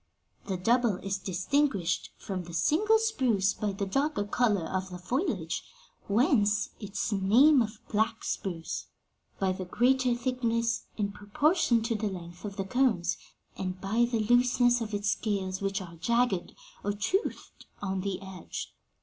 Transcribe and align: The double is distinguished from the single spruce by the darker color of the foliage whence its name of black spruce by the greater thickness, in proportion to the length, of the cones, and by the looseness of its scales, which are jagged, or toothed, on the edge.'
The 0.47 0.57
double 0.57 0.95
is 1.05 1.19
distinguished 1.19 2.09
from 2.17 2.45
the 2.45 2.55
single 2.55 2.97
spruce 2.97 3.53
by 3.53 3.71
the 3.71 3.85
darker 3.85 4.23
color 4.23 4.65
of 4.65 4.89
the 4.89 4.97
foliage 4.97 5.63
whence 6.07 6.71
its 6.79 7.11
name 7.11 7.61
of 7.61 7.79
black 7.87 8.23
spruce 8.23 8.87
by 9.39 9.51
the 9.51 9.63
greater 9.63 10.15
thickness, 10.15 10.87
in 10.97 11.11
proportion 11.11 11.83
to 11.83 11.93
the 11.93 12.09
length, 12.09 12.43
of 12.45 12.55
the 12.55 12.65
cones, 12.65 13.15
and 13.55 13.79
by 13.79 14.05
the 14.11 14.21
looseness 14.21 14.81
of 14.81 14.95
its 14.95 15.11
scales, 15.11 15.61
which 15.61 15.83
are 15.83 15.97
jagged, 15.97 16.55
or 16.83 16.93
toothed, 16.93 17.67
on 17.79 18.01
the 18.01 18.19
edge.' 18.23 18.73